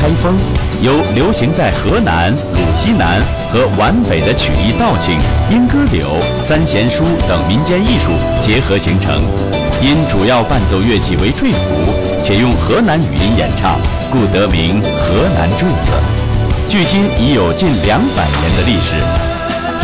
[0.00, 0.34] 开封，
[0.80, 3.20] 由流行在河南、鲁西南
[3.52, 5.18] 和皖北的曲艺道庆、
[5.50, 9.22] 莺歌柳、三弦书等民间艺术结合形成。
[9.82, 11.92] 因主要伴奏乐器为坠胡，
[12.24, 13.78] 且用河南语音演唱，
[14.10, 15.92] 故得名河南坠子。
[16.66, 18.94] 距今已有近两百年的历史。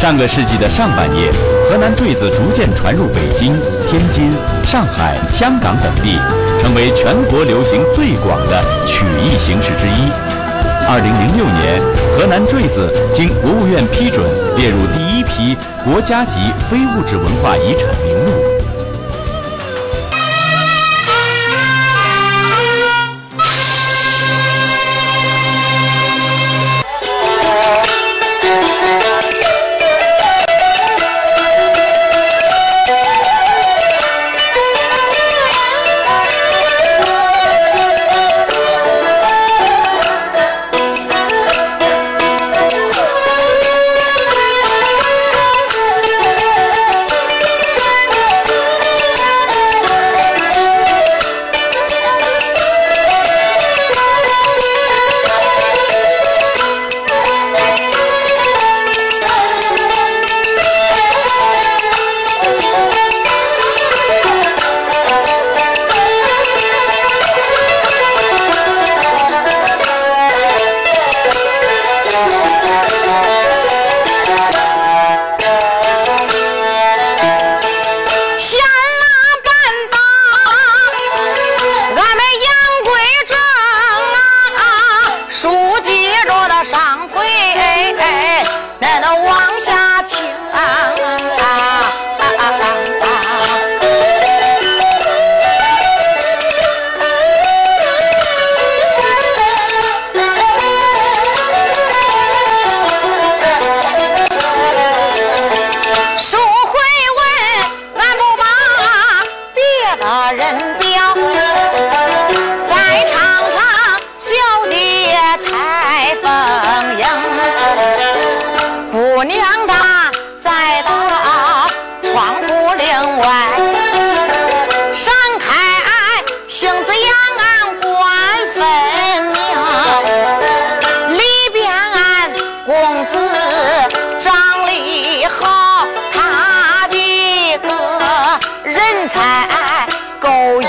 [0.01, 1.30] 上个世纪的上半叶，
[1.68, 3.54] 河南坠子逐渐传入北京、
[3.90, 4.32] 天津、
[4.64, 6.18] 上海、香港等地。
[6.60, 10.10] 成为全国流行最广的曲艺形式之一。
[10.88, 11.80] 二零零六年，
[12.16, 14.24] 河南坠子经国务院批准
[14.57, 16.38] 列入第一批国家级
[16.71, 18.65] 非物质文化遗产名录。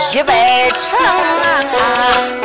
[0.09, 0.33] 西北
[0.79, 2.36] 城啊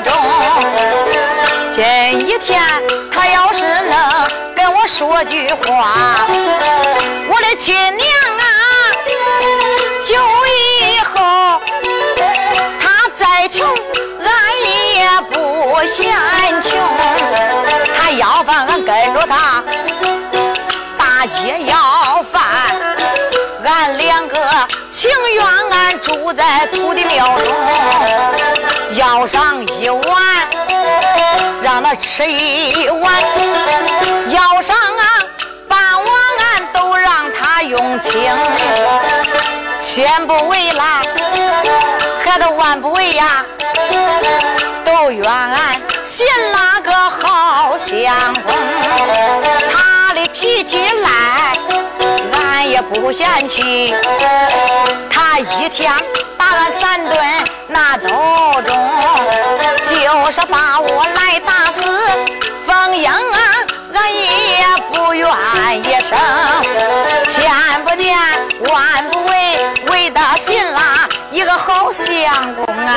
[0.00, 0.12] 中。
[1.70, 1.84] 今
[2.28, 2.60] 一天
[3.12, 4.26] 他要是能
[4.56, 6.26] 跟我说句话，
[7.28, 8.08] 我的亲娘
[8.38, 8.44] 啊，
[10.02, 10.14] 就
[10.46, 11.60] 以后
[12.80, 13.66] 他再穷，
[14.22, 14.28] 俺
[14.96, 16.06] 也不嫌
[16.62, 16.78] 穷。
[17.94, 19.62] 他要饭，俺跟着他。
[20.98, 22.40] 大街要饭，
[23.64, 24.36] 俺两个
[24.90, 27.54] 情愿俺住在土地庙中，
[32.18, 33.12] 吃一碗；
[34.30, 35.04] 要上啊
[35.68, 36.04] 半碗，
[36.56, 38.12] 俺都让他用清。
[39.80, 41.02] 千不为来，
[42.24, 43.44] 还得万不为呀，
[44.84, 48.12] 都怨俺嫌那个好相
[48.42, 48.52] 公。
[49.72, 50.26] 他的。
[50.32, 51.56] 脾气赖，
[52.32, 53.94] 俺也不嫌弃。
[55.08, 55.92] 他一天
[56.36, 57.18] 打俺三顿
[57.68, 58.08] 那都
[58.62, 58.76] 中，
[59.84, 61.57] 就是把我来打
[66.08, 66.18] 声。
[67.28, 68.18] 千不念，
[68.70, 69.32] 万不为，
[69.92, 72.94] 为的心啦，一个好相公啊。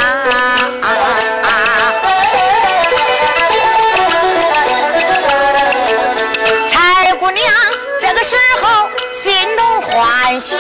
[8.24, 10.56] 时候心中欢喜，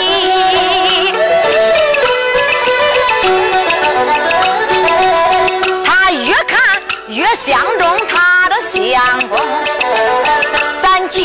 [5.86, 6.60] 他越看
[7.08, 9.81] 越相中他的相公。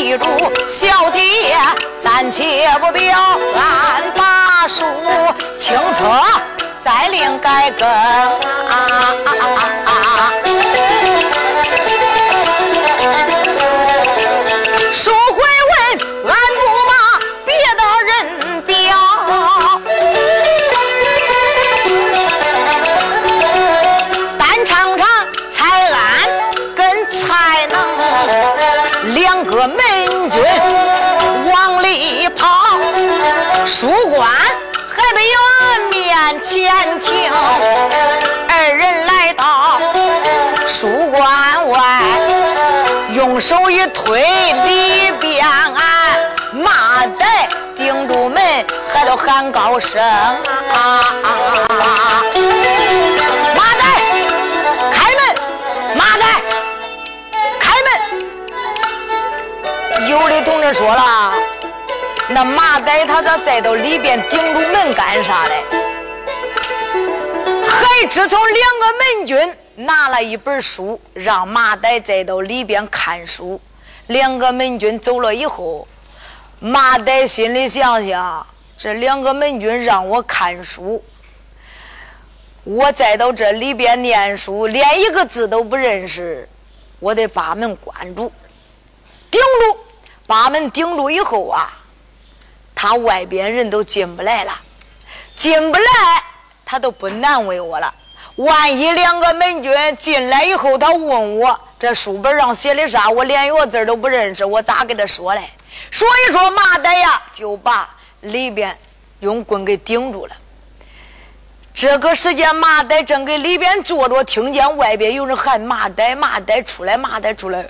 [0.07, 0.25] 记住，
[0.69, 1.19] 小姐。
[1.99, 3.19] 暂且不表，
[3.55, 4.85] 俺把书
[5.59, 6.05] 清册
[6.81, 7.85] 再另改更。
[9.85, 9.86] 书
[30.37, 32.77] 军往里跑，
[33.65, 34.29] 书官
[34.87, 35.39] 还没有
[35.89, 37.31] 面前听，
[38.47, 39.81] 二人来到
[40.67, 42.01] 书馆外，
[43.13, 44.21] 用手一推，
[44.65, 46.19] 里边俺
[46.53, 47.25] 马岱
[47.75, 48.39] 顶住门，
[48.93, 51.66] 还都喊高声啊！
[60.73, 61.33] 说了，
[62.29, 65.63] 那马代他咋再到里边顶住门干啥嘞？
[67.67, 73.59] 还只从两个门军拿了一本书，让马代再到里边看书。
[74.07, 75.87] 两个门军走了以后，
[76.59, 78.45] 马代心里想想：
[78.77, 81.03] 这两个门军让我看书，
[82.63, 86.47] 我再到这里边念书，连一个字都不认识，
[86.99, 88.31] 我得把门关住，
[89.31, 89.86] 顶住。
[90.27, 91.71] 把门顶住以后啊，
[92.75, 94.53] 他外边人都进不来了，
[95.33, 95.85] 进不来。
[96.69, 97.91] 他都不难为我了。
[98.35, 105.49] 万一两个门军进来以后，他问我这书本上写的啥，我连一个字都不认识，我咋跟他说嘞？
[105.91, 107.89] 所以说马代呀，就把
[108.19, 108.77] 里边
[109.21, 110.35] 用棍给顶住了。
[111.73, 117.65] 这个时间，马代正给里边坐着，听见外边有人喊马代，马代出来，马代出来。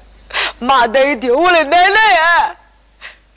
[0.60, 2.56] 马袋丢了，奶奶呀，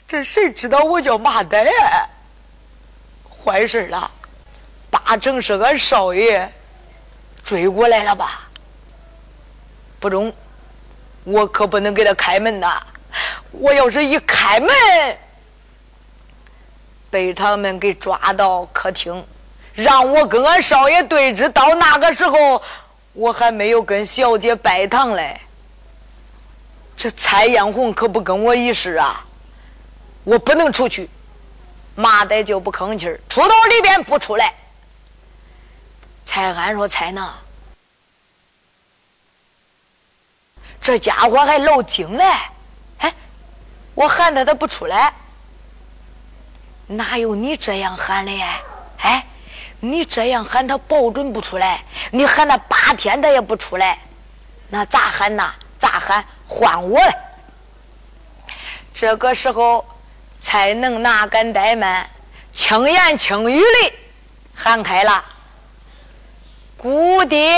[0.07, 2.07] 这谁知道我叫马代呀？
[3.43, 4.09] 坏事了。
[4.89, 6.51] 八成是俺少爷
[7.43, 8.47] 追过来了吧？
[9.99, 10.33] 不中，
[11.23, 12.81] 我可不能给他开门呐！
[13.51, 14.69] 我要是一开门，
[17.09, 19.25] 被他们给抓到客厅，
[19.73, 21.47] 让我跟俺少爷对峙。
[21.49, 22.61] 到那个时候，
[23.13, 25.39] 我还没有跟小姐拜堂嘞。
[27.01, 29.25] 这蔡艳红可不跟我一世啊！
[30.23, 31.09] 我不能出去。
[31.95, 34.53] 马代就不吭气儿，出到里边不出来。
[36.23, 37.27] 蔡安说：“蔡能，
[40.79, 42.23] 这家伙还老精嘞！
[42.99, 43.11] 哎，
[43.95, 45.11] 我喊他，他不出来。
[46.85, 48.31] 哪有你这样喊的？
[48.99, 49.25] 哎，
[49.79, 51.83] 你这样喊他，保准不出来。
[52.11, 53.97] 你喊他八天，他也不出来。
[54.69, 55.51] 那咋喊呐？
[55.79, 56.23] 咋喊？
[56.53, 56.99] 换我！
[58.93, 59.87] 这个时候，
[60.41, 62.09] 才能哪敢怠慢，
[62.51, 63.93] 轻言轻语的
[64.53, 65.23] 喊开了。”
[66.75, 67.57] 姑爹，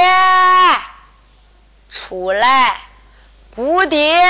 [1.89, 2.81] 出来！
[3.55, 4.21] 姑爹，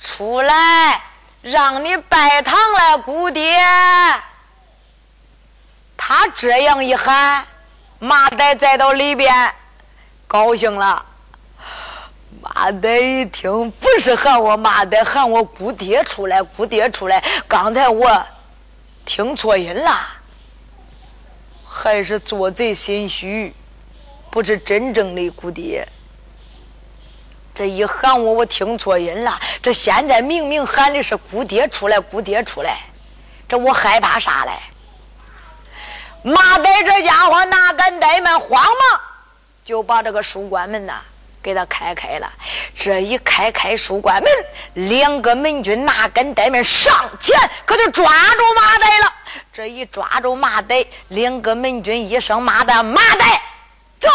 [0.00, 1.00] 出来！
[1.42, 3.64] 让你拜堂了，姑爹。
[5.96, 7.46] 他这样一喊，
[8.00, 9.54] 麻袋再到里边，
[10.26, 11.06] 高兴了。
[12.52, 17.22] 马代一听，不是喊我马代，喊我姑爹出来，姑爹出来。
[17.46, 18.26] 刚才我
[19.04, 20.08] 听错音了，
[21.64, 23.54] 还是做贼心虚。
[24.30, 25.86] 不是真正的姑爹，
[27.54, 29.38] 这一喊我，我听错音了。
[29.62, 32.78] 这现在明明喊的是姑爹出来，姑爹出来，
[33.48, 34.52] 这我害怕啥嘞？
[36.22, 39.00] 马代这家伙哪敢怠慢，慌忙
[39.64, 41.00] 就把这个书关门呐
[41.42, 42.32] 给他开开了。
[42.74, 49.12] 这一开开书馆门，两个门军哪敢怠慢，上前可就抓住马岱了。
[49.52, 53.40] 这一抓住马岱，两个门军一声骂的马岱。
[54.00, 54.08] 走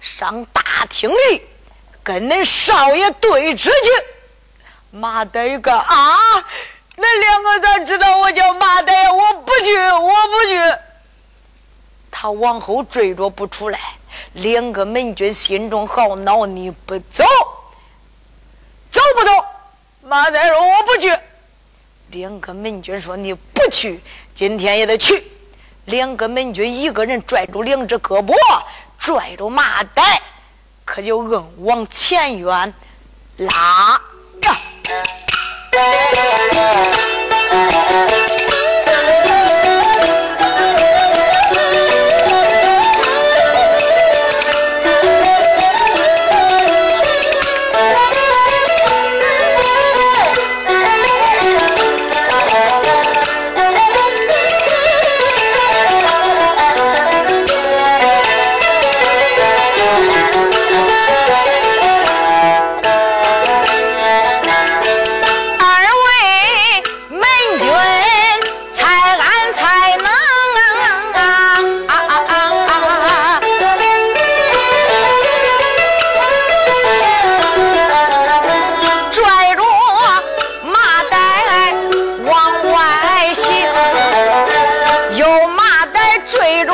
[0.00, 1.42] 上大厅里，
[2.02, 3.70] 跟恁少爷对峙去。
[4.90, 6.38] 马代个啊，
[6.96, 9.10] 恁两个咋知道我叫马代？
[9.10, 10.78] 我不去，我不去。
[12.12, 13.80] 他往后追着不出来，
[14.34, 17.24] 两个门军心中好恼，你不走，
[18.90, 19.30] 走不走？
[20.02, 21.16] 马代说我不去。
[22.10, 24.00] 两个门军说你不去，
[24.34, 25.24] 今天也得去。
[25.86, 28.34] 两个门军一个人拽住两只胳膊。
[28.96, 30.22] 拽住马袋，
[30.84, 32.74] 可就硬往前院
[33.36, 34.00] 拉
[34.42, 34.56] 呀！
[86.44, 86.64] 每一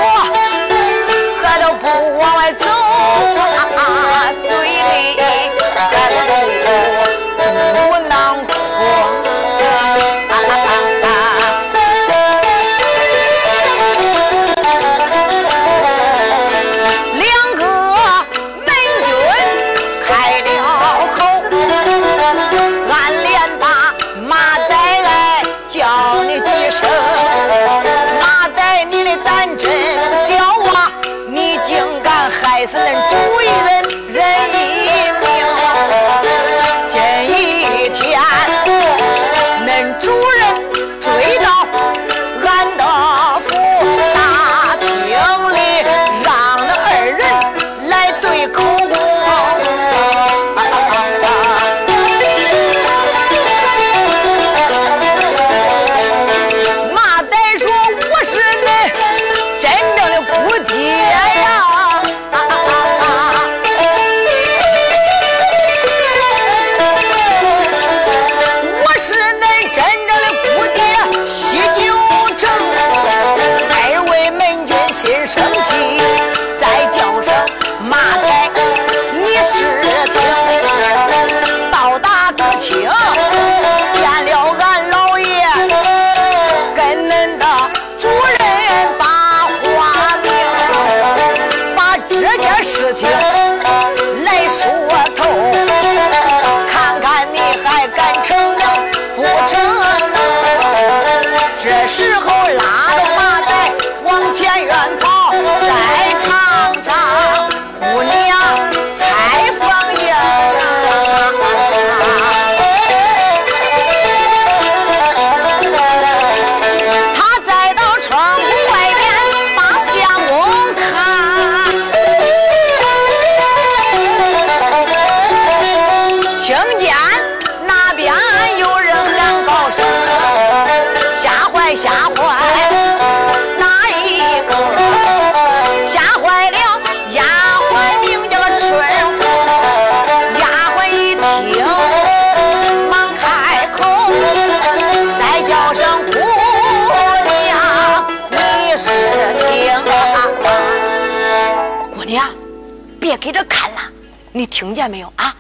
[154.50, 155.35] 听见没有啊？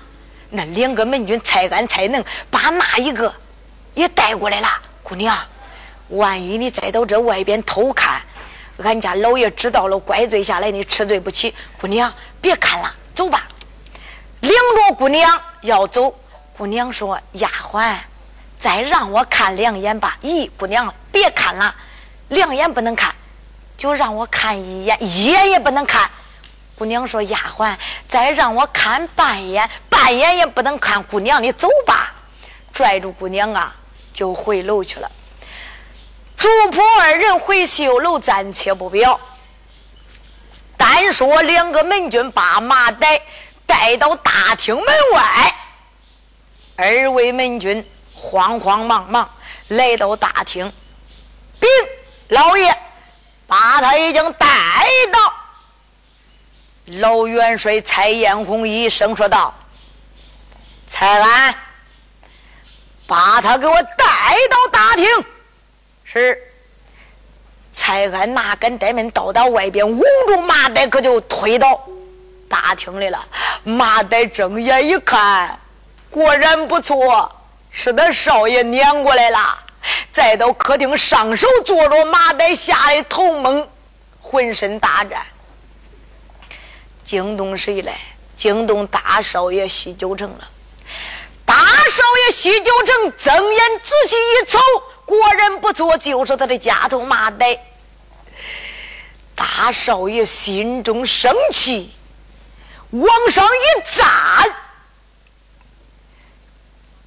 [0.52, 3.32] 那两个门军才干才能把那一个
[3.94, 4.68] 也带过来了，
[5.02, 5.38] 姑娘。
[6.08, 8.20] 万一你再到这外边偷看，
[8.82, 11.54] 俺家老爷知道了，怪罪下来，你吃罪不起。
[11.80, 13.46] 姑娘，别看了，走吧。
[14.40, 16.12] 领着姑娘要走，
[16.56, 17.94] 姑娘说：“丫鬟，
[18.58, 21.72] 再让我看两眼吧。”咦，姑娘，别看了，
[22.28, 23.14] 两眼不能看，
[23.76, 26.10] 就让我看一眼，一眼也不能看。
[26.80, 27.76] 姑娘说：“丫鬟，
[28.08, 32.14] 再让我看半眼，半眼也不能看。”姑娘，你走吧。
[32.72, 33.76] 拽住姑娘啊，
[34.14, 35.12] 就回楼去了。
[36.38, 39.20] 主仆二人回绣楼，暂且不表。
[40.78, 43.20] 单说两个门军把马带
[43.66, 45.54] 带到大厅门外，
[46.76, 49.30] 二位门军慌慌忙忙
[49.68, 50.72] 来到大厅，
[51.58, 51.68] 禀
[52.28, 52.74] 老爷，
[53.46, 54.46] 把他已经带
[55.12, 55.34] 到。
[56.98, 59.54] 老元帅蔡彦红一声说道
[60.88, 61.54] ：“蔡安，
[63.06, 63.94] 把他给我带
[64.50, 65.06] 到大厅。”
[66.02, 66.36] 是。
[67.72, 71.80] 蔡安哪敢怠慢，到达外边，捂住马袋，可就推到
[72.48, 73.24] 大厅里了。
[73.62, 75.56] 马袋睁眼一看，
[76.10, 77.30] 果然不错，
[77.70, 79.38] 是他少爷撵过来了。
[80.10, 83.66] 再到客厅上手坐着，马袋吓得头蒙，
[84.20, 85.22] 浑身打颤。
[87.10, 87.98] 惊动谁来？
[88.36, 90.48] 惊动大少爷西九城了。
[91.44, 94.60] 大少爷西九城睁眼仔细一瞅。
[95.04, 97.60] 果然不错，就是他的家头马呆。
[99.34, 101.92] 大少爷心中生气，
[102.90, 104.54] 往上一站。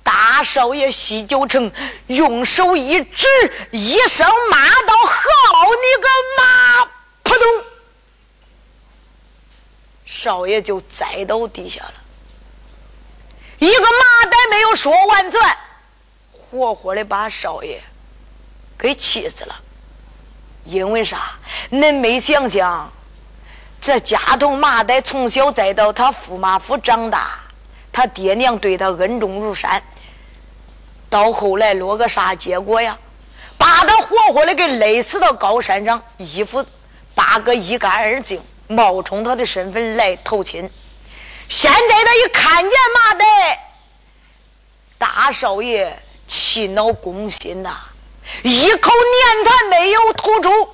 [0.04, 1.72] 大少爷西九城
[2.08, 3.26] 用手一指，
[3.72, 6.86] 一声骂道：“好你个马！”
[7.24, 7.64] 扑通，
[10.14, 11.94] 少爷就栽到地下了。
[13.58, 15.42] 一个麻袋没有说完全，
[16.32, 17.82] 活活的把少爷。
[18.78, 19.56] 给气死了，
[20.66, 21.32] 因为啥？
[21.72, 22.92] 恁没想想，
[23.82, 27.40] 这家头麻袋从小栽到他驸马府长大，
[27.92, 29.82] 他爹娘对他恩重如山，
[31.10, 32.96] 到后来落个啥结果呀？
[33.58, 36.64] 把他活活的给勒死到高山上，衣服
[37.16, 40.70] 扒个一干二净，冒充他的身份来投亲。
[41.50, 43.60] 现在他一看见马呆，
[44.98, 47.76] 大少爷气恼攻心呐！
[48.42, 50.70] 一口粘痰没有吐出，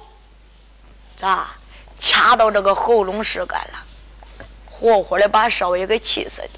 [1.17, 1.50] 咋
[1.98, 3.84] 掐到这个喉咙是干了，
[4.69, 6.50] 活活的把少爷给气死的。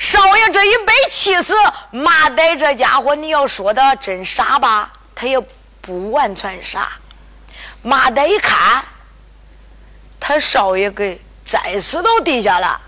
[0.00, 1.54] 少爷这一被气死，
[1.92, 5.38] 马呆这家伙，你要说他真傻吧，他也
[5.80, 6.98] 不完全傻。
[7.82, 8.84] 马呆一看，
[10.20, 12.80] 他少爷给栽死到地下了，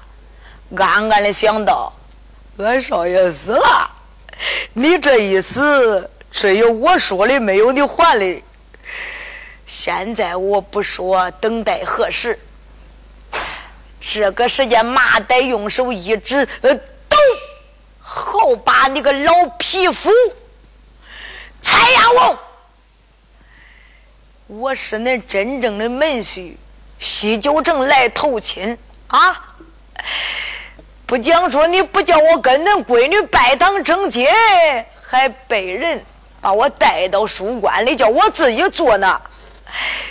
[0.77, 1.93] 暗暗的想到：
[2.59, 3.91] 俺少爷死了，
[4.75, 6.09] 你这一死。
[6.31, 8.43] 只有我说的，没有你还的。
[9.67, 12.39] 现在我不说，等待何时？
[14.01, 17.17] 这个时间，马呆用手一指，呃，抖，
[18.01, 20.11] 好把你个老匹夫，
[21.61, 22.39] 蔡亚王，
[24.47, 26.55] 我是恁真正的门婿，
[27.02, 28.78] 西九城来投亲
[29.09, 29.54] 啊！
[31.04, 34.26] 不讲说你不叫我跟恁闺女拜堂成亲，
[35.02, 36.02] 还被人。
[36.41, 39.21] 把我带到书馆里，叫我自己做呢。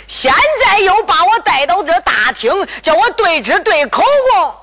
[0.06, 2.50] 现在在又把我带到这大厅，
[2.82, 4.02] 叫我对质对口
[4.32, 4.54] 供。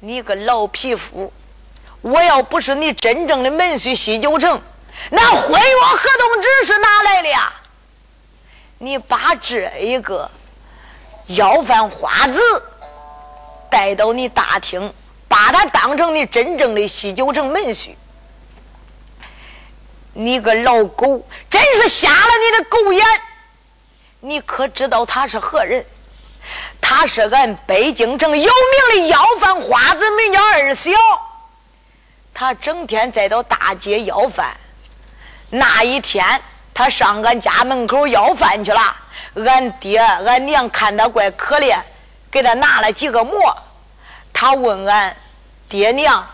[0.00, 1.32] 你个老匹夫！
[2.00, 4.60] 我要不是你真正的门婿西九城，
[5.10, 7.52] 那婚约合同纸是哪来的呀？
[8.78, 10.28] 你把这一个
[11.36, 12.40] 要饭花子
[13.70, 14.92] 带到你大厅，
[15.28, 17.94] 把他当成你真正的西九城门婿，
[20.12, 23.06] 你个老狗，真是瞎了你的狗眼！
[24.20, 25.84] 你可知道他是何人？
[26.80, 30.90] 他是俺北京城有名的要饭花子，名叫二小。
[32.34, 34.56] 他整天在到大街要饭。
[35.48, 36.24] 那一天，
[36.74, 38.96] 他上俺家门口要饭去了。
[39.34, 41.78] 俺爹、俺娘看他怪可怜，
[42.30, 43.56] 给他拿了几个馍。
[44.32, 45.16] 他问俺
[45.68, 46.26] 爹娘：“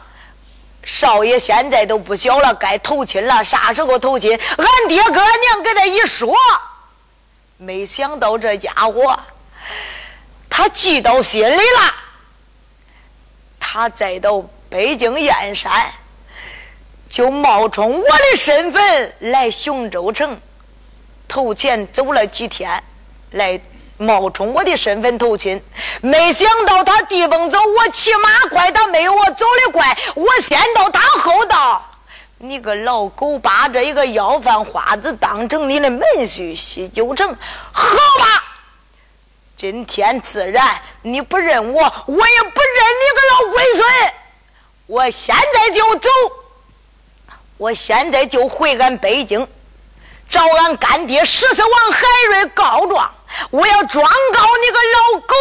[0.84, 6.34] 少爷现在都不小了，该投亲了，啥时候投亲？”俺爹跟俺娘给他一说，
[7.56, 9.18] 没想到这家伙。
[10.48, 11.94] 他记到心里了。
[13.60, 15.92] 他再到北京燕山，
[17.08, 20.40] 就冒充我的身份来雄州城
[21.28, 22.82] 投钱，走了几天，
[23.32, 23.60] 来
[23.98, 25.62] 冒充我的身份投亲。
[26.00, 29.96] 没想到他地蹦走，我骑马快，他没有我走的快。
[30.16, 31.84] 我先到，他后到。
[32.38, 37.36] 你个老狗，把这一个要饭花子当成你的门婿，西九城，
[37.72, 37.84] 好
[38.20, 38.44] 吧？
[39.56, 44.12] 今天自然你不认我，我也不认你个老龟孙。
[44.86, 46.08] 我现在就走，
[47.56, 49.46] 我现在就回俺北京，
[50.28, 53.10] 找俺干爹十四王海瑞告状。
[53.50, 55.34] 我要状告你个老狗。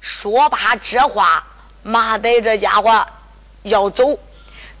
[0.00, 1.46] 说罢这话，
[1.82, 3.06] 马仔这家伙
[3.62, 4.18] 要走，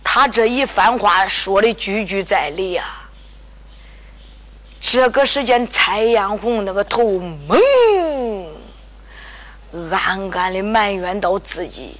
[0.02, 2.84] 他这一番话说的句句在理呀。
[4.80, 7.60] 这个时间，蔡艳红那个头蒙。
[9.92, 11.96] 暗暗的埋怨到自己：“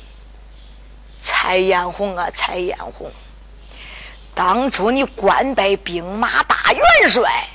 [1.21, 3.09] 蔡艳红啊，蔡艳红，
[4.41, 7.47] 当初你官拜兵马大元帅，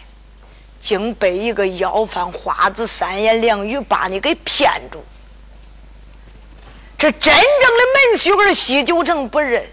[0.79, 5.03] 竟被一个要饭花子三言两语把你给骗住。
[6.95, 9.65] 这真正的门婿儿西九城不认，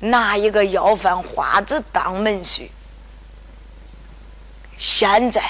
[0.00, 2.66] 拿一个要饭花子当门婿。
[4.76, 5.40] 现在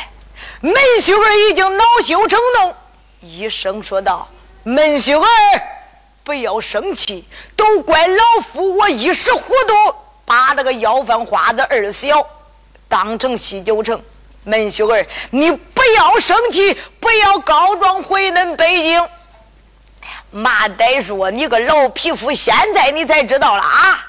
[0.60, 2.74] 门婿儿已经恼羞成怒。”
[3.26, 4.28] 一声说道
[4.64, 5.26] ：“门婿儿，
[6.22, 12.26] 不要生气，都怪老夫我一时糊涂，把这个要饭花子二小
[12.88, 14.00] 当成西九城
[14.44, 15.06] 门秀儿。
[15.30, 19.06] 你不要生气，不要告状回恁北京。”
[20.30, 24.06] 马呆说：“你个老匹夫，现在你才知道了啊！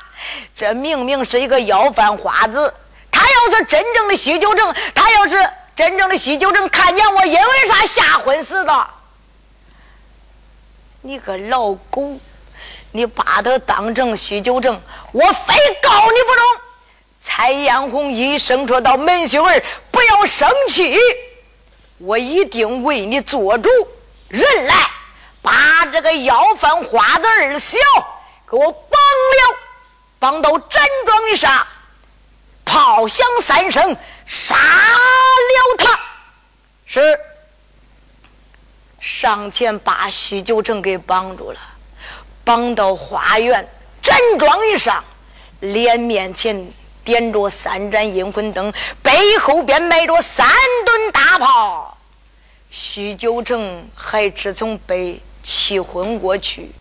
[0.55, 2.73] 这明明是一个要饭花子，
[3.11, 8.87] 他要是真正的西九城，他要是真正的西九城，看见我因为啥吓昏死的？”
[11.01, 12.17] 你个老狗，
[12.93, 14.79] 你把他当成西九城，
[15.11, 16.45] 我非告你不中！
[17.19, 20.95] 蔡艳红一声说道：“门秀儿，不要生气，
[21.97, 23.69] 我一定为你做主。
[24.27, 24.91] 人来，
[25.41, 27.77] 把这个要饭花子二小
[28.47, 29.57] 给我绑了，
[30.19, 31.65] 绑到毡庄上，
[32.63, 35.99] 炮响三声，杀了他。”
[36.85, 37.19] 是。
[38.99, 41.59] 上前把西九城给绑住了，
[42.43, 43.67] 绑到花园
[44.01, 45.03] 毡庄一上，
[45.61, 46.67] 脸面前
[47.03, 50.47] 点着三盏阴魂灯，背后边埋着三
[50.85, 51.97] 吨大炮。
[52.69, 56.71] 西九城还只从被气昏过去，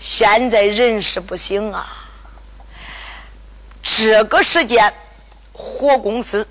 [0.00, 2.08] 现在人事不行啊。
[3.82, 4.92] 这个时间，
[5.52, 6.46] 火公司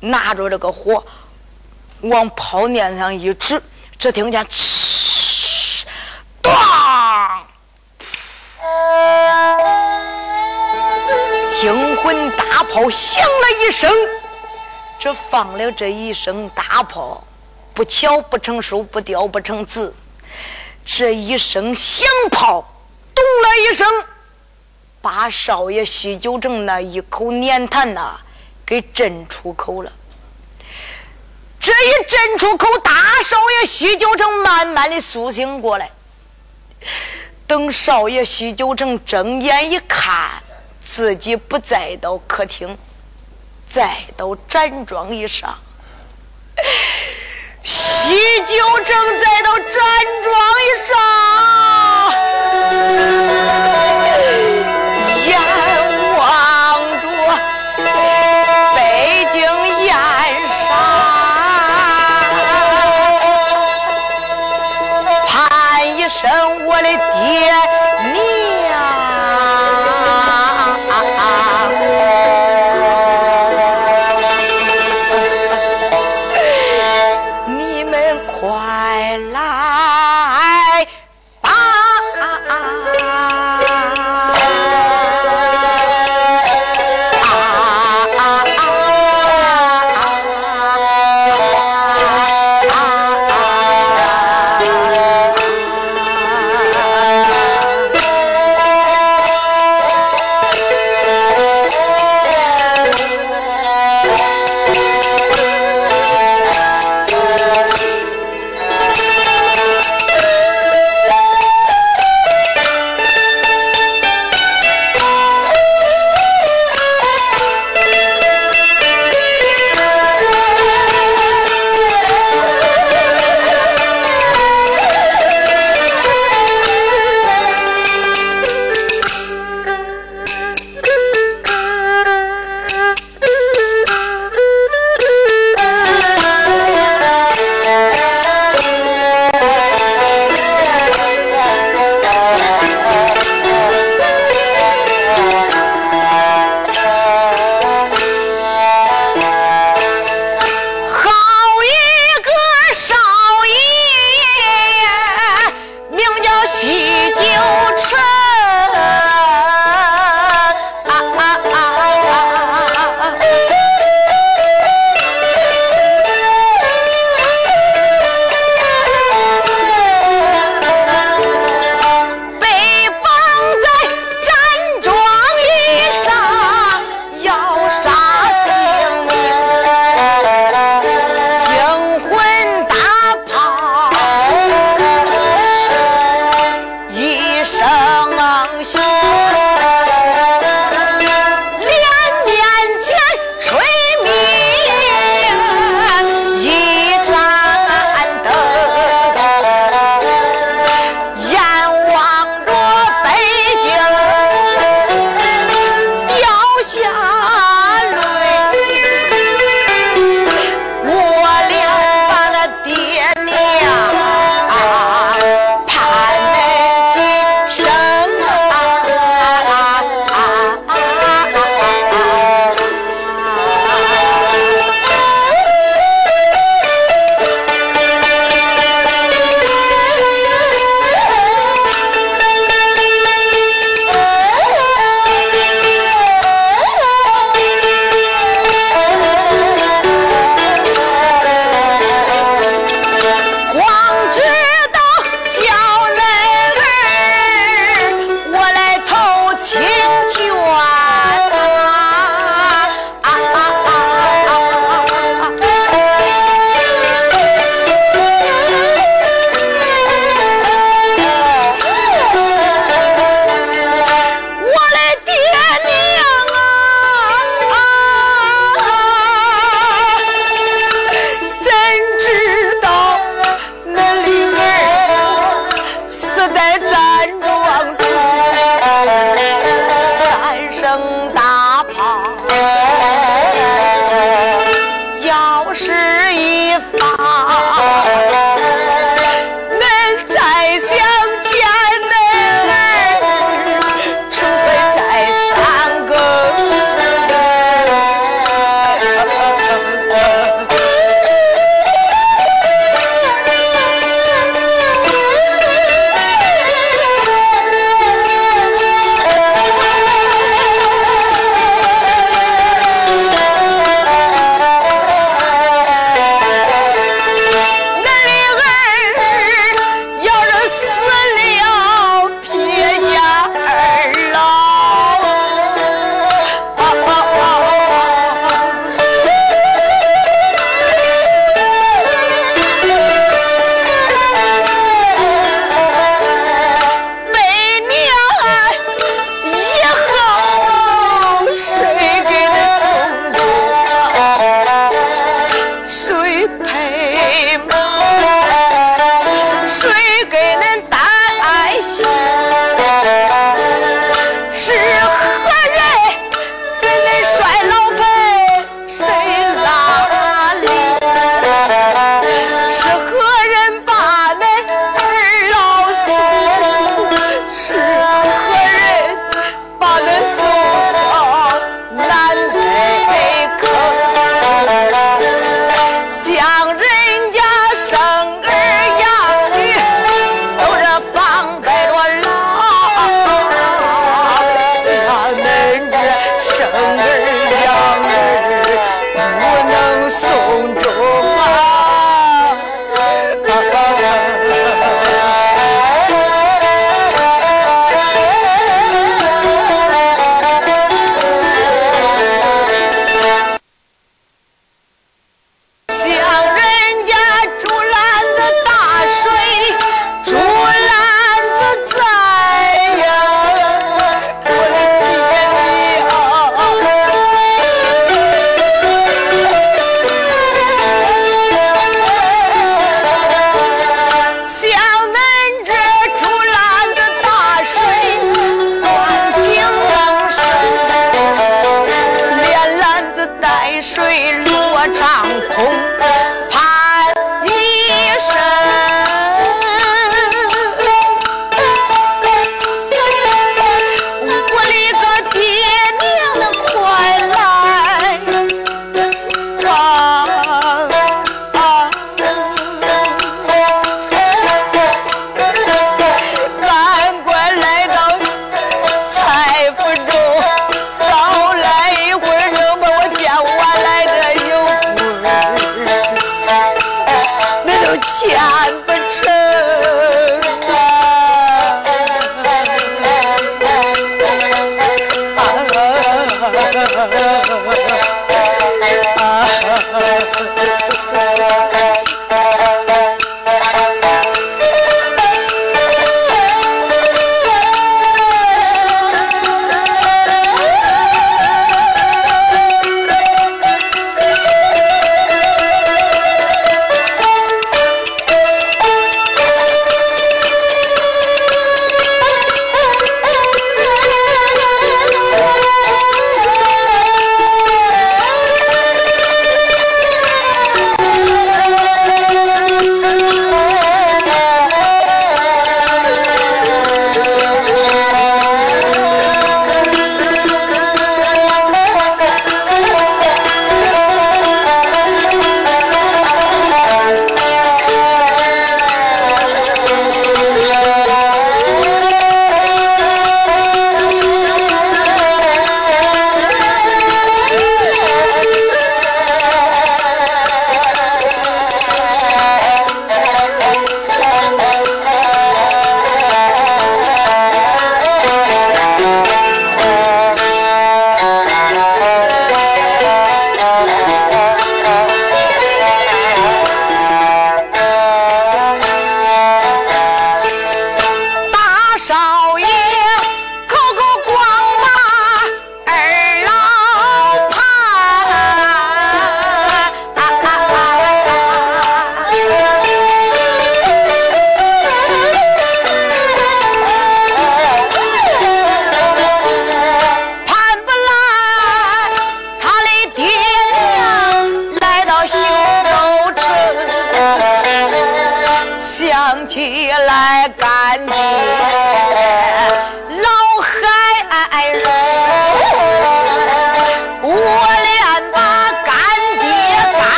[0.00, 1.04] 拿着这个火
[2.00, 3.62] 往炮面上一指。
[3.98, 5.84] 只听见“呲
[6.40, 6.54] ”“当”，
[11.60, 13.90] 惊魂大炮响了一声。
[14.98, 17.22] 这放了这一声大炮，
[17.74, 19.94] 不巧不成书，不雕不成字。
[20.84, 22.62] 这一声响炮，
[23.14, 23.86] 咚了一声，
[25.00, 28.18] 把少爷西九城那一口粘痰呐，
[28.66, 29.92] 给震出口了。
[31.58, 35.90] 这一震出口，大少爷西九城慢慢的苏醒过来。
[37.50, 40.40] 等少爷许久成睁眼一看，
[40.80, 42.78] 自己不再到客厅，
[43.68, 45.58] 再到毡庄一上。
[47.64, 48.14] 许
[48.46, 49.68] 久正在到毡
[50.22, 50.32] 庄
[50.62, 50.68] 一
[53.66, 53.79] 上。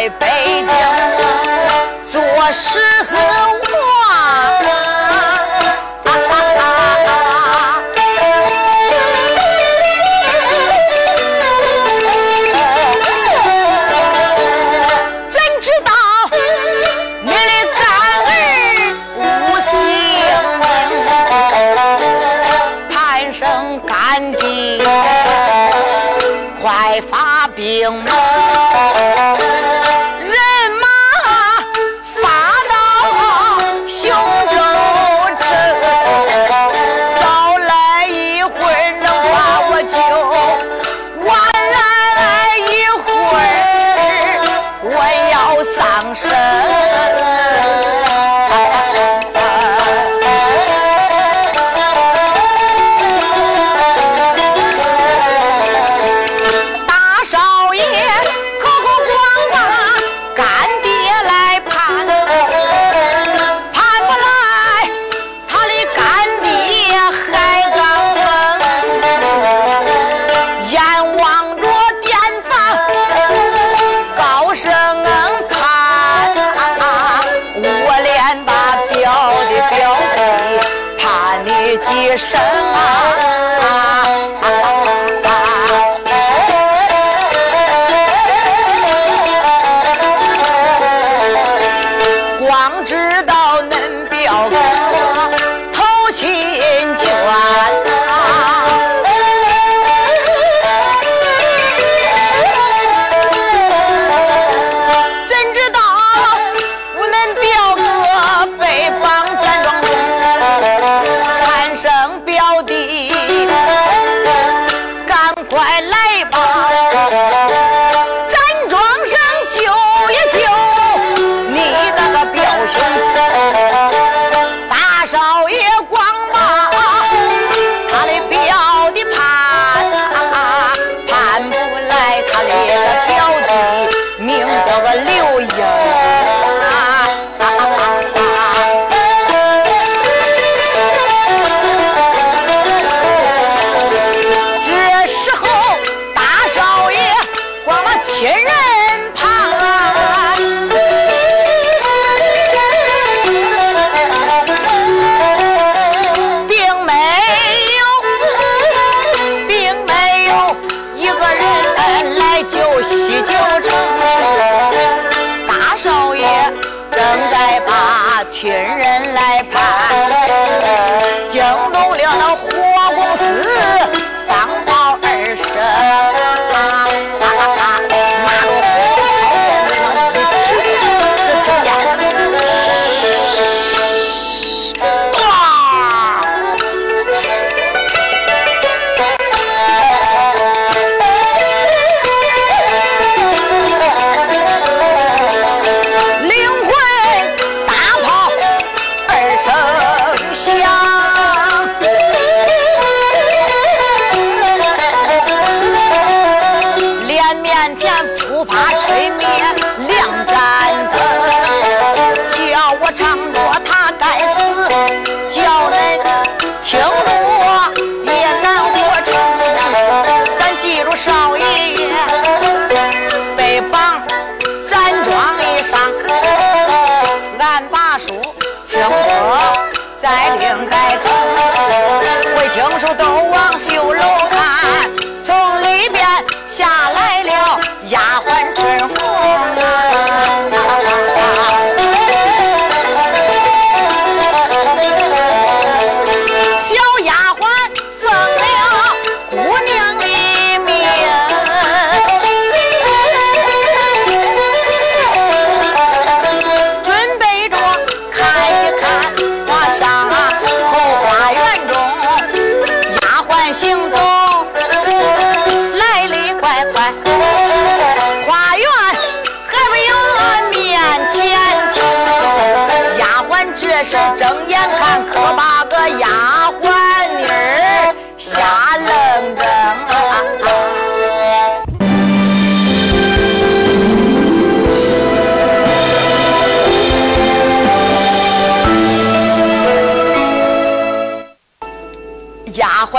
[0.00, 0.26] 在北
[0.66, 0.74] 京
[2.06, 3.69] 做狮子。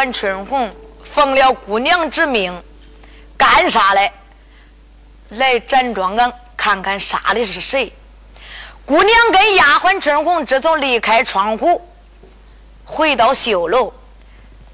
[0.02, 2.64] 还春红奉了姑娘之命，
[3.38, 4.12] 干啥来？
[5.30, 7.94] 来站庄岗看看杀的是谁。
[8.84, 11.88] 姑娘跟丫鬟春红自从离开窗户，
[12.84, 13.94] 回到绣楼，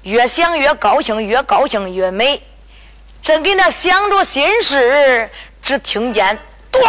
[0.00, 2.42] 越想越高兴，越高兴越美。
[3.20, 6.38] 正给那想着心事，只听见
[6.72, 6.80] “咚”，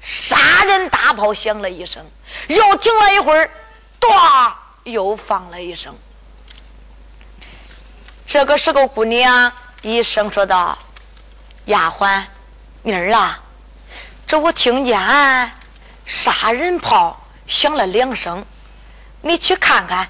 [0.00, 2.02] 杀人大炮响了一声，
[2.48, 3.50] 又停了一会儿
[4.00, 4.10] ，“咚”，
[4.90, 5.94] 又放了一声。
[8.30, 9.52] 这个时候，姑娘
[9.82, 10.78] 一声说道
[11.66, 12.22] ：“丫鬟，
[12.84, 13.36] 妮儿啊，
[14.24, 14.96] 这我听见
[16.06, 18.46] 杀人炮响了两声，
[19.20, 20.08] 你去看看，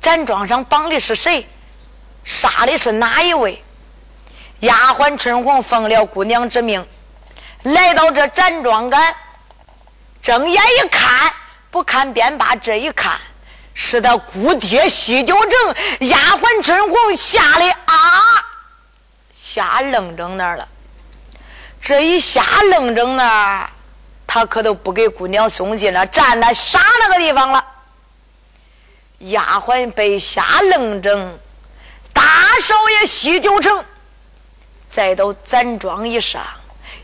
[0.00, 1.46] 站桩上绑的是谁？
[2.24, 3.62] 杀的是哪一位？”
[4.60, 6.88] 丫鬟春红奉了姑娘之命，
[7.64, 9.14] 来到这站桩杆，
[10.22, 11.30] 睁眼一看，
[11.70, 13.20] 不看便罢，这一看。
[13.78, 18.42] 是他姑爹西九城丫鬟春红吓得啊，
[19.34, 20.66] 吓愣怔那儿了。
[21.78, 23.70] 这一吓愣怔那儿，
[24.26, 27.62] 他可都不给姑娘送信了，站在傻那个地方了。
[29.18, 31.38] 丫鬟被吓愣怔，
[32.14, 32.22] 大
[32.62, 33.84] 少爷西九城
[34.88, 36.42] 再到咱庄一上，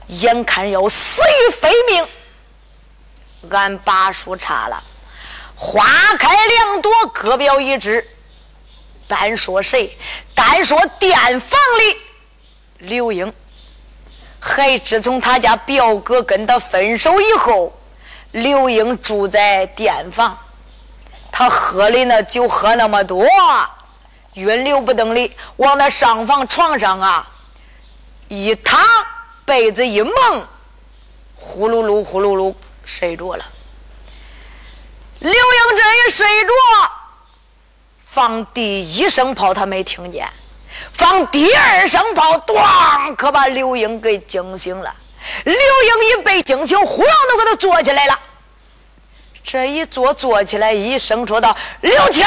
[0.07, 2.07] 眼看要死于非命，
[3.51, 4.83] 俺把书查了。
[5.65, 5.87] 花
[6.19, 8.05] 开两朵，各表一枝。
[9.07, 9.97] 单说谁？
[10.35, 11.97] 单说店房里
[12.79, 13.33] 刘英。
[14.41, 17.73] 还自从他家表哥跟他分手以后，
[18.33, 20.37] 刘英住在店房，
[21.31, 23.25] 他喝的那酒喝那么多，
[24.35, 27.31] 晕流不等的，往那上房床上啊
[28.27, 28.81] 一躺，
[29.45, 30.45] 被子一蒙，
[31.37, 32.53] 呼噜噜呼噜噜
[32.85, 33.45] 睡着了。
[35.23, 36.53] 刘英这一睡着，
[38.05, 40.29] 放第一声炮他没听见，
[40.93, 44.93] 放第二声炮，咣，可把刘英给惊醒了。
[45.45, 48.19] 刘英一被惊醒，忽然都给他坐起来了。
[49.45, 52.25] 这一坐，坐起来，一声说道：“刘七，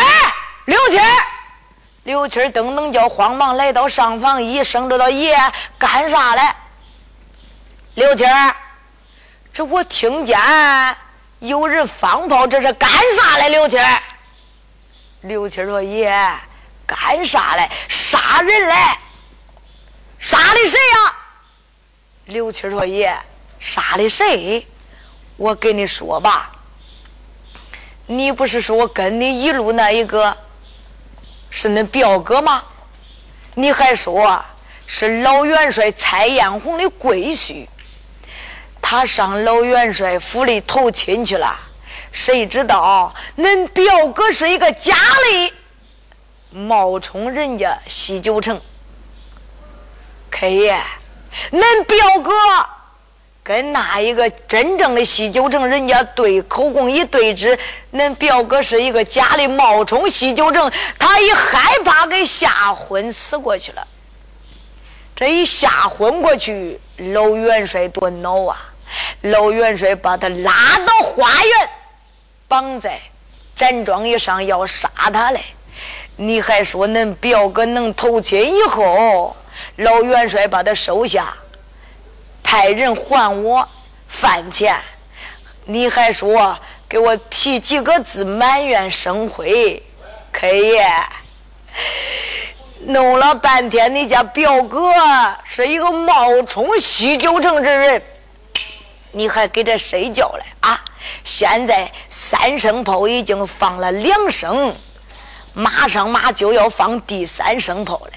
[0.63, 0.97] 刘七，
[2.03, 5.37] 刘七，噔噔叫，慌忙来到上房，一声说道：爷，
[5.77, 6.41] 干啥嘞？
[7.95, 8.23] 刘七，
[9.51, 10.39] 这我听见。”
[11.39, 13.49] 有人放炮，这是干啥嘞？
[13.49, 13.77] 刘七
[15.21, 16.09] 刘七说：“爷，
[16.85, 17.69] 干啥嘞？
[17.89, 18.75] 杀人嘞！
[20.19, 21.15] 杀的谁呀？”
[22.25, 23.15] 刘七说：“爷，
[23.59, 24.65] 杀的谁？
[25.35, 26.51] 我跟你说吧，
[28.07, 30.35] 你不是说跟你一路那一个
[31.49, 32.63] 是恁表哥吗？
[33.55, 34.43] 你还说
[34.87, 37.67] 是老元帅蔡艳红的闺婿。”
[38.87, 41.59] 他上老元帅府里投亲去了，
[42.11, 45.53] 谁知道恁表哥是一个假的
[46.51, 48.61] 冒充人家西九城。
[50.29, 50.79] K 爷，
[51.51, 52.31] 恁表哥
[53.41, 57.57] 跟那一个真正的西九城人家对口供一对质，
[57.91, 63.87] 恁表哥是一个假的冒充西九城，他一害怕给吓昏死过去了。
[65.15, 68.73] 这一吓昏过去，老元帅多恼啊！
[69.21, 71.69] 老元帅把他拉到花园。
[72.47, 72.99] 绑在
[73.55, 75.41] 站桩椅上要杀他嘞！
[76.15, 79.35] 你还说恁表哥能投亲以后，
[79.77, 81.33] 老元帅把他收下，
[82.43, 83.67] 派人还我
[84.07, 84.79] 饭钱。
[85.65, 86.57] 你还说
[86.87, 89.81] 给我提几个字埋怨生辉，
[90.31, 90.77] 可以？
[92.81, 94.93] 弄了半天，你家表哥
[95.43, 98.01] 是一个冒充西九城之人，
[99.15, 100.83] 你还给这谁叫来啊？
[101.23, 104.75] 现在三声炮已经放了两声，
[105.53, 108.11] 马上马就要放第三声炮了。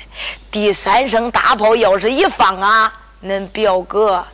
[0.50, 2.92] 第三声大炮要是一放啊，
[3.24, 4.26] 恁表哥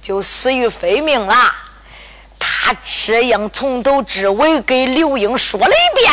[0.00, 1.34] 就死于非命了。
[2.38, 6.12] 他这样从头至尾给刘英说了一遍。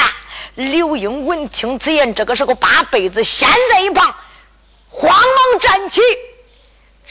[0.55, 4.13] 刘英闻听此言，这个时候把被子掀在一旁，
[4.89, 6.01] 慌忙站起，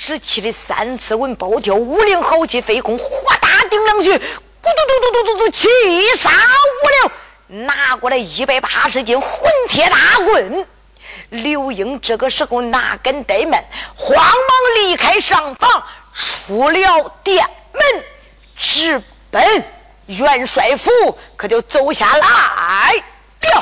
[0.03, 3.05] 只气的三次文包跳，五灵豪气飞空，豁
[3.39, 4.11] 打顶两句。
[4.11, 5.69] 咕嘟嘟嘟嘟嘟嘟，七
[6.17, 7.11] 杀五
[7.53, 10.67] 灵，拿过来一百八十斤混铁大棍。
[11.29, 13.63] 刘英这个时候哪敢怠慢，
[13.95, 15.85] 慌忙离开上房，
[16.15, 17.83] 出了店门，
[18.57, 19.63] 直奔
[20.07, 20.91] 元帅府，
[21.37, 22.95] 可就走下来
[23.53, 23.61] 了。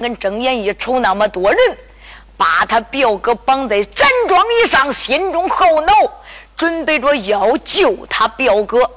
[0.00, 1.58] 俺睁眼一瞅，那么多人
[2.36, 5.92] 把他表哥绑在站桩椅上，心中后恼，
[6.56, 8.90] 准备着要救他表哥。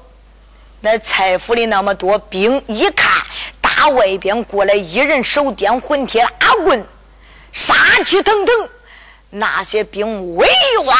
[0.81, 3.21] 那蔡府里那么多兵，一看
[3.61, 6.85] 大外边过来一人手掂混铁大棍，
[7.51, 7.73] 杀
[8.03, 8.69] 气腾腾，
[9.29, 10.47] 那些兵威
[10.85, 10.95] 哇。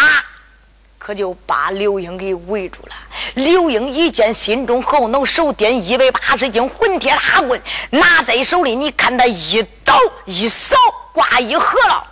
[1.08, 2.94] 可就把刘英给围住了。
[3.36, 8.76] 刘英一见，心中后恼，手掂一百八十斤混铁大棍，拿在手里。
[8.76, 10.76] 你看他一倒一扫，
[11.14, 12.06] 挂一合了，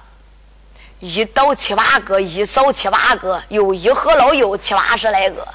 [1.01, 5.45] 一倒七八个，一扫七八个，又一合了，又七八十来个。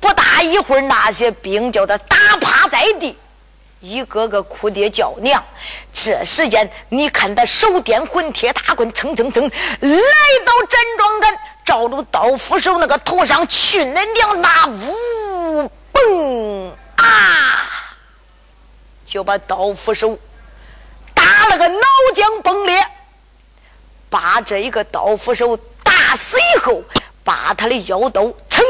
[0.00, 3.14] 不大一会儿，那些兵叫他打趴在地，
[3.80, 5.44] 一个个哭爹叫娘。
[5.92, 9.50] 这时间，你看他手掂混铁大棍，蹭蹭蹭来
[10.46, 11.38] 到站桩杆。
[11.64, 17.70] 照着刀斧手那个头上去那两大呜嘣啊！
[19.04, 20.18] 就把刀斧手
[21.14, 21.80] 打了个脑
[22.14, 22.84] 浆崩裂，
[24.10, 26.82] 把这一个刀斧手打死以后，
[27.22, 28.62] 把他的腰刀噌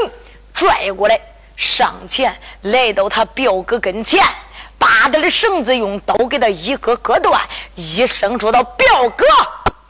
[0.52, 1.18] 拽过来，
[1.56, 4.22] 上前来到他表哥跟前，
[4.78, 7.40] 把他的绳子用刀给他一个割断，
[7.74, 9.24] 一声说道：“表哥，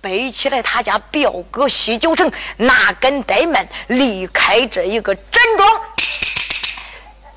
[0.00, 5.80] 背起来他家表哥西九城，哪敢怠慢，离开这一个站庄，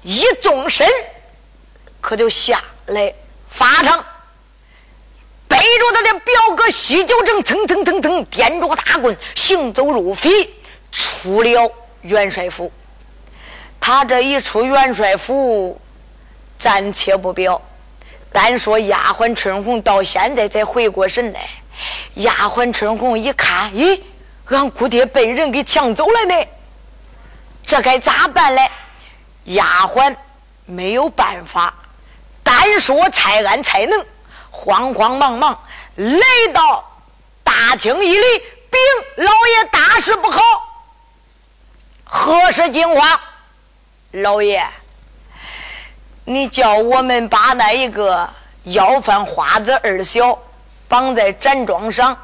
[0.03, 0.87] 一纵身，
[1.99, 3.11] 可就下来
[3.49, 4.05] 法场，
[5.47, 10.29] 背着他的表哥西九城，蹭蹭蹭蹭，掂着个大棍，行走如飞，
[10.91, 12.71] 出了元帅府。
[13.79, 15.81] 他这一出元帅府，
[16.59, 17.59] 暂且不表，
[18.31, 21.49] 单说丫鬟春红到现在才回过神来。
[22.15, 23.99] 丫鬟春红一看，咦，
[24.49, 26.47] 俺姑爹被人给抢走了呢，
[27.63, 28.69] 这该咋办嘞？
[29.45, 30.15] 丫鬟
[30.65, 31.73] 没有办法，
[32.43, 34.05] 单说蔡安才能，
[34.51, 35.57] 慌慌忙忙
[35.95, 36.19] 来
[36.53, 36.83] 到
[37.43, 38.79] 大厅一里，禀
[39.15, 40.41] 老爷大事不好，
[42.03, 43.19] 何事惊慌？
[44.11, 44.67] 老爷，
[46.29, 48.29] 你叫我们把那一个
[48.63, 50.37] 要饭花子二小。
[50.87, 52.17] 绑在毡桩上，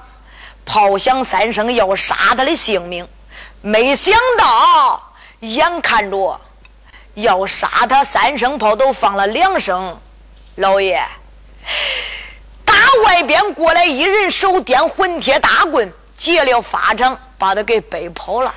[0.65, 3.07] 炮响三声，要杀他的性命。
[3.61, 6.41] 没想到，眼看着
[7.13, 9.95] 要杀他三声炮，都放了两声。
[10.55, 10.99] 老爷，
[12.63, 12.73] 打
[13.05, 18.51] 外边过来一人，手掂混铁大棍，劫了法场，把他给背跑了。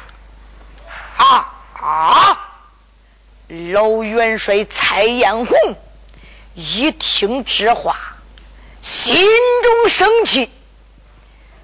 [1.19, 2.48] 啊啊！
[3.49, 5.57] 老元帅蔡艳红
[6.55, 7.97] 一听这话。
[8.81, 9.17] 心
[9.63, 10.49] 中生气，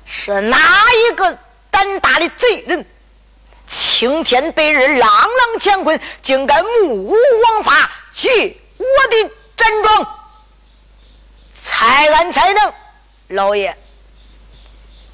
[0.04, 0.58] 是哪
[0.92, 1.38] 一个
[1.70, 2.84] 胆大的贼人？
[3.66, 10.18] 青天白日，朗朗乾坤，竟敢目无王法，去我的战庄！
[11.52, 12.72] 蔡安才能，
[13.28, 13.76] 老爷，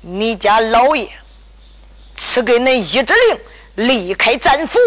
[0.00, 1.08] 你家老爷
[2.16, 3.40] 赐给恁一指令，
[3.88, 4.78] 离开战府，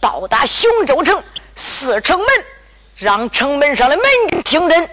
[0.00, 1.22] 到达雄州城
[1.54, 2.26] 四城门，
[2.96, 4.90] 让城门上的门军听阵。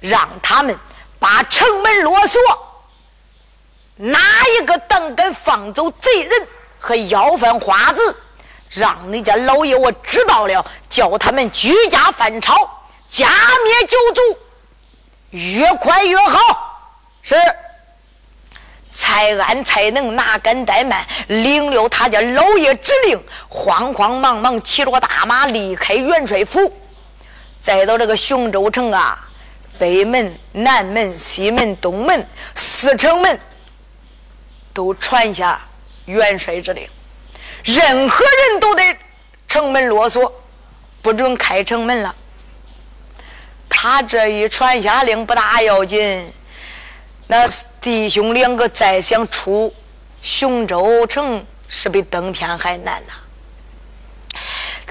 [0.00, 0.78] 让他们
[1.18, 2.40] 把城门落锁，
[3.96, 6.48] 哪一个胆敢放走贼人
[6.78, 8.16] 和要饭花子，
[8.70, 12.54] 让你家老爷我知道了，叫他们举家翻抄，
[13.08, 13.28] 家
[13.64, 14.38] 灭九族，
[15.30, 16.94] 越快越好。
[17.22, 17.34] 是
[19.00, 26.72] 蔡安才能哪敢怠慢，领了他家老爷指令，慌慌忙忙骑着大马离开元帅府，
[27.60, 29.16] 再到这个雄州城啊。
[29.78, 32.26] 北门、南门、西门、东门
[32.56, 33.38] 四城门
[34.74, 35.60] 都传下
[36.06, 36.84] 元帅之令，
[37.62, 38.96] 任何人都得
[39.46, 40.28] 城门啰嗦，
[41.00, 42.12] 不准开城门了。
[43.68, 46.32] 他这一传下令不大要紧，
[47.28, 47.46] 那
[47.80, 49.72] 弟兄两个再想出
[50.20, 53.12] 雄州城是比登天还难呐。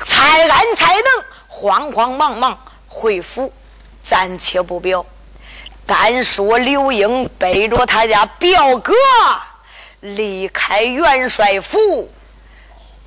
[0.06, 1.04] 蔡安才能
[1.48, 2.58] 慌慌忙忙
[2.88, 3.52] 回府。
[4.04, 5.06] 暂且不表，
[5.86, 8.94] 单说刘英背着他家表哥
[10.00, 12.10] 离开元帅府，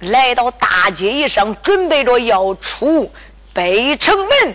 [0.00, 3.10] 来到大街以上，准备着要出
[3.54, 4.54] 北城门。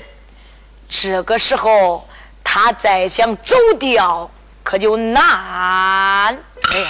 [0.87, 2.07] 这个时候，
[2.43, 4.29] 他再想走掉，
[4.65, 5.21] 可就难。
[5.21, 6.87] 哎呀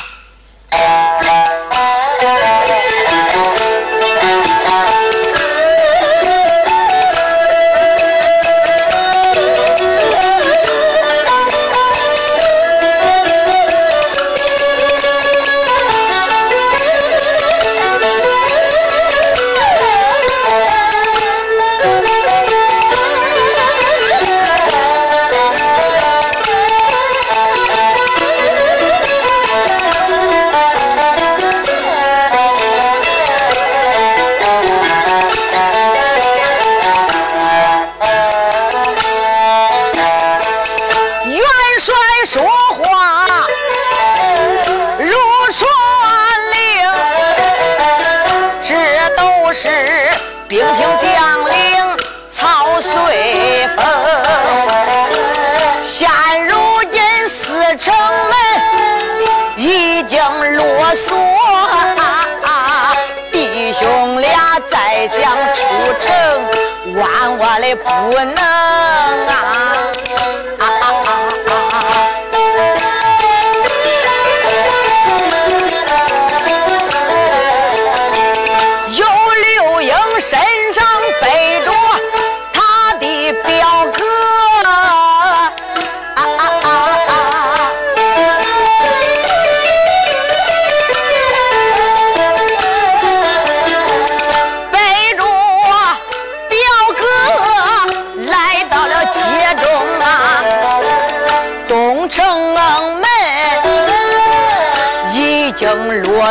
[67.78, 67.90] 不
[68.24, 68.55] 能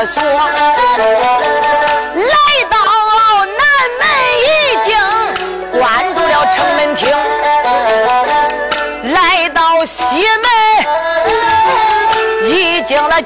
[0.05, 0.13] 来
[2.69, 2.77] 到
[3.47, 3.65] 南
[3.99, 4.03] 门
[4.45, 4.49] 已
[4.85, 4.93] 经
[5.81, 5.83] 关
[6.15, 7.09] 住了城门厅，
[9.15, 10.03] 来到西
[10.43, 10.47] 门
[12.51, 13.23] 已经了